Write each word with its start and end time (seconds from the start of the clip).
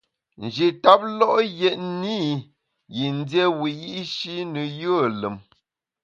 Nji 0.43 0.67
tap 0.83 1.01
lo’ 1.19 1.31
yètne 1.59 2.15
i 2.27 2.33
yin 2.95 3.17
dié 3.29 3.45
wiyi’shi 3.59 4.35
ne 4.53 4.61
yùe 4.79 5.05
lùm. 5.19 5.35